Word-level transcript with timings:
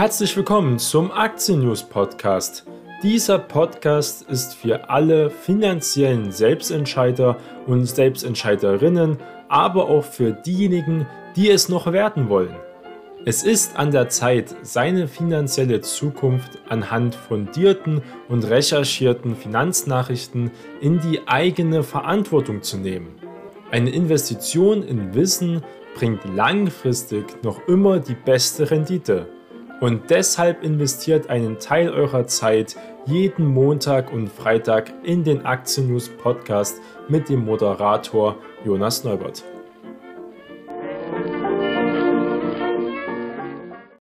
Herzlich 0.00 0.34
willkommen 0.34 0.78
zum 0.78 1.12
Aktien 1.12 1.60
News 1.60 1.82
Podcast. 1.82 2.64
Dieser 3.02 3.38
Podcast 3.38 4.22
ist 4.30 4.54
für 4.54 4.88
alle 4.88 5.28
finanziellen 5.28 6.32
Selbstentscheider 6.32 7.36
und 7.66 7.84
Selbstentscheiderinnen, 7.84 9.18
aber 9.50 9.90
auch 9.90 10.02
für 10.02 10.32
diejenigen, 10.32 11.06
die 11.36 11.50
es 11.50 11.68
noch 11.68 11.92
werden 11.92 12.30
wollen. 12.30 12.56
Es 13.26 13.42
ist 13.42 13.76
an 13.76 13.90
der 13.90 14.08
Zeit, 14.08 14.56
seine 14.62 15.06
finanzielle 15.06 15.82
Zukunft 15.82 16.52
anhand 16.70 17.14
fundierten 17.14 18.00
und 18.30 18.44
recherchierten 18.44 19.36
Finanznachrichten 19.36 20.50
in 20.80 20.98
die 21.00 21.28
eigene 21.28 21.82
Verantwortung 21.82 22.62
zu 22.62 22.78
nehmen. 22.78 23.16
Eine 23.70 23.90
Investition 23.90 24.82
in 24.82 25.12
Wissen 25.12 25.62
bringt 25.94 26.24
langfristig 26.34 27.42
noch 27.42 27.68
immer 27.68 27.98
die 27.98 28.14
beste 28.14 28.70
Rendite. 28.70 29.28
Und 29.80 30.10
deshalb 30.10 30.62
investiert 30.62 31.30
einen 31.30 31.58
Teil 31.58 31.88
eurer 31.88 32.26
Zeit 32.26 32.76
jeden 33.06 33.46
Montag 33.46 34.12
und 34.12 34.28
Freitag 34.28 34.92
in 35.02 35.24
den 35.24 35.46
Aktien 35.46 35.88
News 35.88 36.10
Podcast 36.10 36.80
mit 37.08 37.30
dem 37.30 37.46
Moderator 37.46 38.36
Jonas 38.64 39.04
Neubert. 39.04 39.42